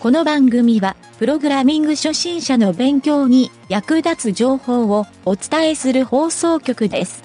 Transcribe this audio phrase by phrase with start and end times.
[0.00, 7.22] この番組は、プログラミング初心者の勉強に役立つ情報をお伝えする放送局です。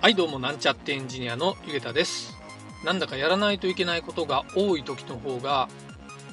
[0.00, 2.34] はいどうもなんちゃってエンジニアのゆげたです。
[2.84, 5.68] なんだかやらないといけないことが多い時の方が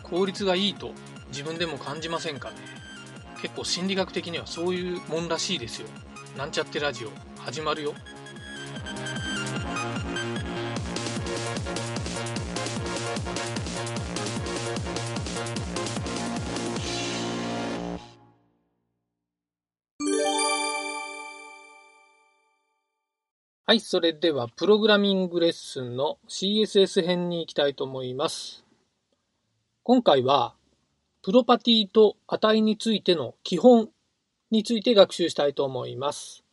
[0.02, 0.94] 効率がいいと
[1.28, 2.56] 自分でも感じませんかね？
[3.44, 5.88] 結構心理学的にはそういうもんらしいですよ。
[6.36, 7.94] なんちゃってラジオ始まるよ。
[23.74, 28.64] はい、それではプログラミングレッスンの CSS 編に行きたいと思います。
[29.82, 30.54] 今回は、
[31.24, 33.90] プロパティと値についての基本
[34.52, 36.44] について学習したいと思います。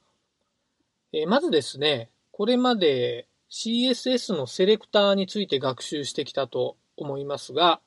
[1.12, 7.82] えーまずですね、これまで CSS のセレクターについて学習してきたと思いますが、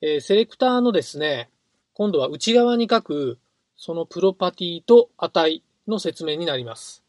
[0.00, 1.50] えーセレクターのですね、
[1.92, 3.38] 今度は内側に書く
[3.76, 7.04] そのプロパティと値の説明になります。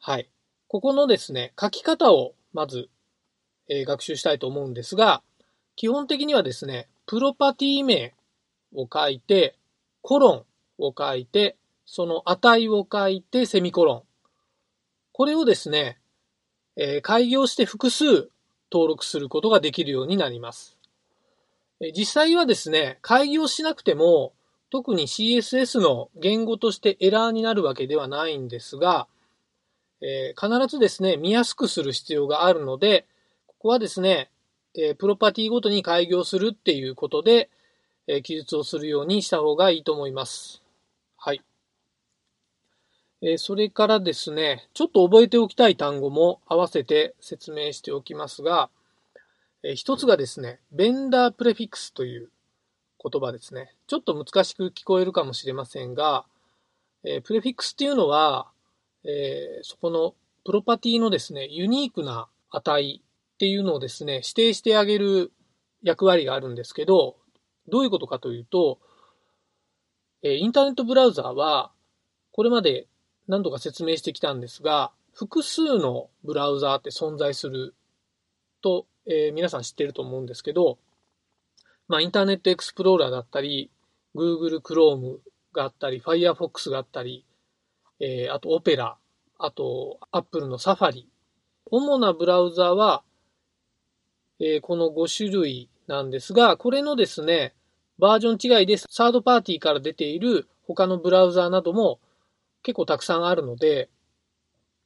[0.00, 0.30] はい。
[0.68, 2.90] ここのですね、書き方をまず、
[3.70, 5.22] えー学習したいと思うんですが、
[5.76, 8.14] 基本的にはですね、プロパティ名
[8.74, 9.56] を書いて、
[10.02, 10.44] コロン
[10.78, 14.02] を書いて、その値を書いて、セミコロン。
[15.12, 15.98] これをですね、
[16.76, 18.28] えー開業して複数
[18.70, 20.76] 登録することができるようになります。
[21.80, 24.34] え実際はですね、開業しなくても、
[24.68, 29.08] 特に CSS の言語としてエラーになるわけではないんですが、
[30.00, 33.06] えー必ずですね、見やすくする必要があるので、
[33.46, 34.30] ここはですね、
[34.74, 37.50] えープロパティごとに開業するっていうことで、
[38.06, 40.62] えー記述をするようにした方がいいと思います。
[41.16, 41.42] はい。
[43.20, 48.70] えそれからですね、ちょっと覚えておきたい単語も合わせて説明しておきますが、
[49.64, 52.30] えー一つがですね、ベンダープレフィックスという
[53.02, 53.74] 言葉ですね。
[53.88, 56.24] ちょっと難しく聞こえるかもしれませんが、
[57.02, 58.48] えプレフィックスっていうのは、
[59.08, 60.14] えーそこの
[60.44, 65.32] プロパティのですね、ユニークな値っていうのをですね、指定してあげる
[65.82, 67.16] 役割があるんですけど、
[67.68, 68.78] どういうことかというと、
[70.22, 71.72] えーインターネットブラウザーは、
[72.32, 72.86] これまで
[73.26, 77.74] 何度か説明してきたんですが、複数のブラウザーって存在する
[78.62, 80.78] と、えー皆さん知ってると思うんですけど、
[81.88, 83.70] まあ、インターネットエクスプローラーだったり、
[84.14, 85.18] Google Chrome
[85.54, 87.24] があったり、Firefox があったり、
[88.00, 88.96] えーあとオペラ、
[89.38, 91.06] あと Apple の Safari。
[91.70, 93.02] 主なブラウザは、
[94.40, 97.54] えーこの5種類なんですが、これのですね、
[97.98, 101.98] バージョン違いでサードパーティーから出ている他のブラウザーなども
[102.62, 103.88] 結構たくさんあるので、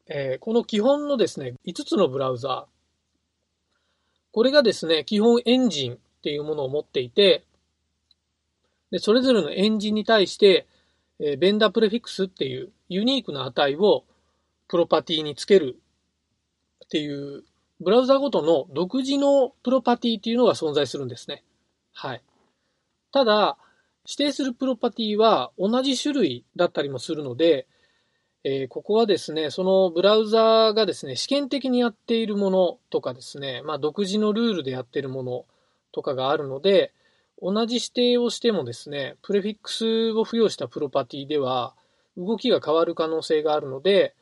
[0.06, 2.72] えーこの基本のですね、5つのブラウザー、
[4.32, 7.44] これがですね、基本エンジンっていうものを持っていて、
[8.90, 10.66] でそれぞれのエンジンに対して、
[11.24, 14.04] えベンダープレフィックスっていうユニークな値を
[14.66, 15.78] プロパティにつける
[16.84, 17.44] っていう、
[17.80, 21.44] ブラウザごとの独自のプロパティっていうのが存在するんですね。
[21.92, 22.22] はい。
[23.12, 23.56] ただ、
[24.04, 27.68] 指定するプロパティは同じ種類だったりもするので、
[28.44, 35.44] えーここはですね、そのブラウザがですね、試験的にやっているものとかですね、まあ独自のルールでやっているもの
[35.92, 36.92] とかがあるので、
[37.42, 41.74] 同じ指定をしてもですね、プレフィックスを付与したプロパティでは
[42.16, 44.14] 動きが変わる可能性があるので、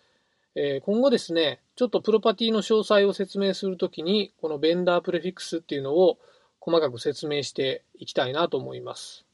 [0.54, 6.18] えー今後ですね、ちょっとプロパティの詳細を説明するときに、このベンダープレフィックスっていうのを
[6.60, 9.26] 細かく説明していきたいなと思います。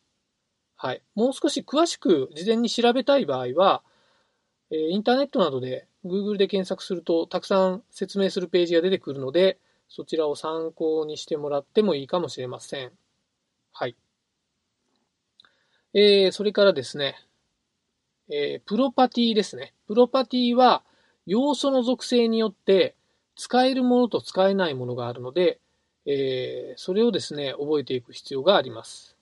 [0.76, 1.02] はい。
[1.14, 3.82] もう少し詳しく事前に調べたい場合は、
[4.72, 9.58] えーインターネットなどで Google で検索するとたくさん説明するページが出てくるので、
[9.88, 12.92] そちらを参考にしてもらってもいいかもしれません。
[13.78, 13.96] はい。
[15.92, 17.16] えー、それからですね、
[18.30, 19.74] えープロパティですね。
[19.86, 20.82] プロパティは
[21.26, 22.94] 要素の属性によって
[23.36, 25.60] 使えるものと使えないものがあるので、
[26.06, 29.14] えーそれをですね、覚えていく必要があります。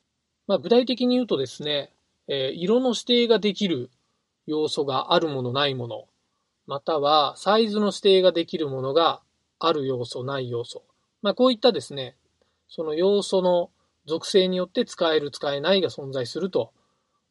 [0.47, 1.93] まあ、具体的に言うとですね、
[2.29, 3.91] えー色の指定ができる
[4.47, 6.05] 要素があるものないもの、
[6.69, 9.21] またはサイズの指定ができるものが
[9.59, 10.85] ある要素ない要素。
[11.23, 12.15] まあ、こういったですね、
[12.69, 13.71] その要素の
[14.07, 16.73] 属性によって使える使えないが存在すると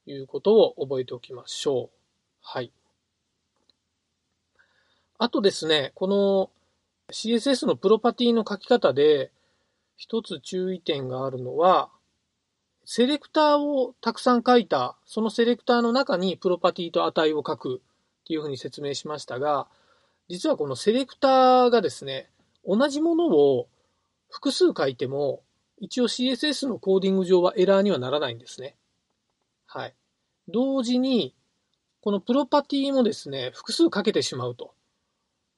[0.06, 1.98] いうことを覚えておきましょう。
[2.42, 2.72] はい。
[5.20, 6.50] あとですね、この
[7.12, 9.32] CSS のプロパティの書き方で
[9.96, 11.90] 一つ注意点があるのは、
[12.86, 17.82] セレクターをたくさん書いた、そのセレクターの中にプロパティと値を書く
[18.24, 19.68] っていうふうに説明しましたが、
[20.28, 22.30] 実はこのセレクターがですね、
[22.66, 23.68] 同じものを
[24.30, 25.43] 複数書いても
[25.84, 28.78] 一応 CSS のコーディング上はエラーにはならないんですね。
[29.66, 29.94] はい。
[30.48, 31.36] 同時に、
[32.00, 34.74] このプロパティもですね、複数かけてしまうと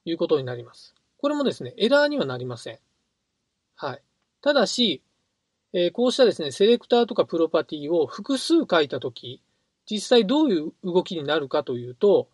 [0.04, 0.96] いうことになります。
[1.18, 2.80] これもですね、エラーにはなりません。
[3.76, 4.02] はい。
[4.42, 5.00] ただし、
[5.72, 9.40] えー、こうしたですね、セレクターとかプロパティを複数書いたとき、
[9.88, 12.28] 実際どういう動きになるかというと、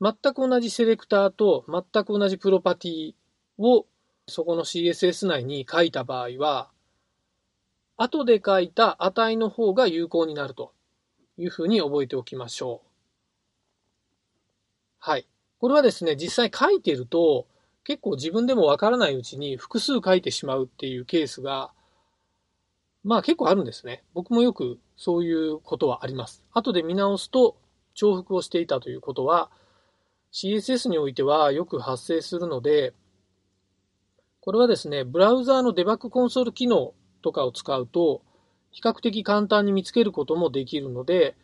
[0.00, 3.14] 全く同じセレクターと全く同じプロパティ
[3.58, 3.84] を
[4.26, 6.70] そこの CSS 内に書いた場合は、
[7.96, 10.72] 後で書いた値の方が有効になると
[11.38, 12.88] いうふうに覚えておきましょう。
[14.98, 15.26] はい。
[15.58, 17.46] これはですね、実際書いてると、
[17.84, 21.72] 結構自分でもわからないうちに複数書いてしまうっていうケースが、
[23.04, 24.02] まあ結構あるんですね。
[24.14, 26.42] 僕もよくそういうことはあります。
[26.52, 27.56] 後で見直すと
[27.94, 29.50] 重複をしていたということは
[30.32, 32.92] CSS においてはよく発生するので、
[34.40, 36.92] これはですね、ブラウザーのデバッグコンソール機能
[37.24, 38.20] とかを使うと、
[38.70, 41.36] 比較的簡単に見つけることもできるので、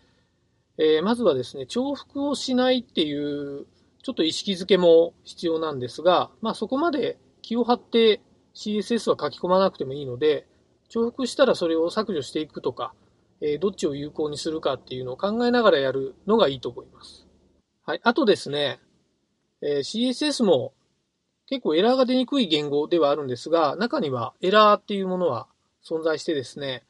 [0.76, 3.66] えー、まずはですね、重複をしないっていう、
[4.02, 8.20] ちょっと意識づけも必要なんですが、まあそこまで気を張って
[8.54, 10.46] CSS は書き込まなくてもいいので、
[10.90, 12.92] 重複したらそれを削除していくとか、
[13.40, 17.26] えー、どっちを有効にするかっていうのを考えながらやるのがいいと思います。
[17.86, 18.00] はい。
[18.02, 18.80] あとですね、
[19.62, 20.74] えー、CSS も
[21.46, 25.48] 結構エラーが出にくい言語ではあるんですが、中にはエラーっていうものは
[25.84, 26.84] 存在してですね、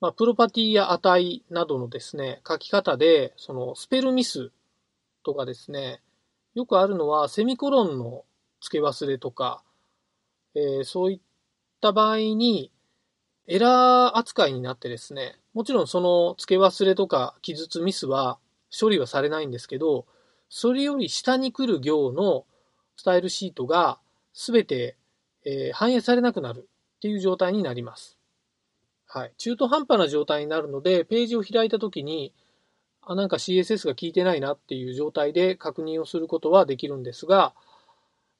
[0.00, 4.50] まあ、プロパティや値などのですね、書き方で、そのスペルミス
[5.24, 6.00] とかですね、
[6.54, 8.24] よくあるのはセミコロンの
[8.60, 9.62] 付け忘れとか、
[10.54, 11.20] えー、そういっ
[11.80, 12.70] た場合に
[13.46, 18.38] エラー扱いになってですね、もちろんその付け忘れとか記述ミスは
[18.78, 20.06] 処理はされないんですけど、
[20.48, 22.44] それより下に来る行の
[22.96, 23.98] スタイルシートが
[24.34, 24.96] 全て、
[25.44, 26.68] えー、反映されなくなる。
[26.96, 28.16] っていう状態になります。
[29.06, 29.32] はい。
[29.38, 32.34] 中途半端な状態になるので、ページを開いたときに、
[33.02, 37.54] あ、なんか CSS が効いてないなっていう状態で確認をすることはできるんですが、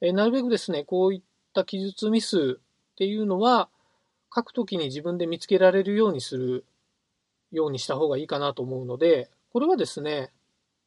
[0.00, 1.22] え、なるべくですね、こういっ
[1.54, 3.68] た記述ミスっていうのは、
[4.34, 6.64] 書くときに自分で見つけられるようにする
[7.52, 10.30] ようにした方がいいかなと思うので、これはですね、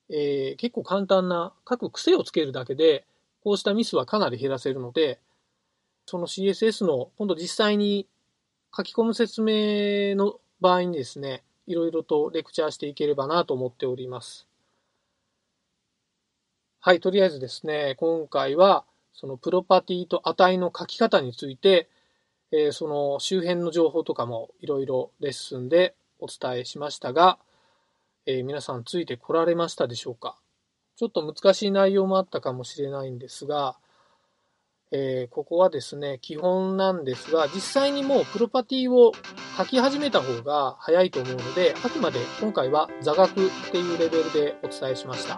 [0.09, 3.05] えー、結構簡単な書く癖をつけるだけで、
[3.43, 5.19] こうしたミスはかなり減らせるので、
[6.09, 8.07] その CSS の今度実際に
[8.75, 14.47] 書き込む説明の場合にですね、いろいろとレクチャーしていければなと思っております。
[16.79, 21.87] はい、とりあえずですね、今回はそのプロパティと値の書き方について、
[22.51, 27.37] えー、その周辺の情報とかもいろいろレッスンでお伝えしましたが、
[28.25, 30.39] えー、皆さんついてこられましたでしょうか？
[30.95, 33.77] ちょっと難しい内容もあったかもしれないんですが、
[34.91, 39.11] えー、ここはですね、基本なんですが、実際にもうプロパティを
[39.55, 45.37] 書き始めた方が早いと思うので、あくまで今回は座学っていうレベルでお伝えしました。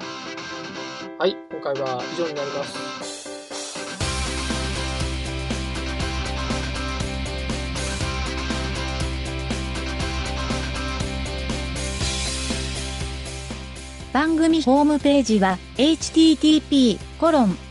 [1.20, 3.22] はい、今回は以上になります。
[14.14, 17.71] 番組ホームページは http コロン